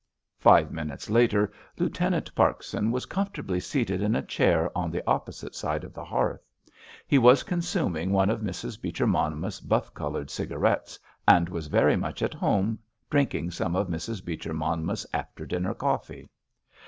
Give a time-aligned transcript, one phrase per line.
[0.39, 5.83] Five minutes later Lieutenant Parkson was comfortably seated in a chair on the opposite side
[5.83, 6.43] of the hearth.
[7.05, 8.81] He was consuming one of Mrs.
[8.81, 12.79] Beecher Monmouth's buff coloured cigarettes, and was very much at home
[13.11, 14.25] drinking some of Mrs.
[14.25, 16.27] Beecher Monmouth's after dinner coffee.